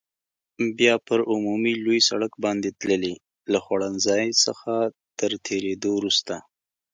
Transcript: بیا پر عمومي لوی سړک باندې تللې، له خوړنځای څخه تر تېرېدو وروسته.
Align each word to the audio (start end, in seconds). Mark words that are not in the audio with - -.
بیا 0.77 0.95
پر 1.07 1.19
عمومي 1.31 1.73
لوی 1.83 1.99
سړک 2.09 2.33
باندې 2.45 2.69
تللې، 2.79 3.15
له 3.51 3.59
خوړنځای 3.65 4.25
څخه 4.45 4.73
تر 5.19 5.31
تېرېدو 5.47 5.89
وروسته. 5.95 6.35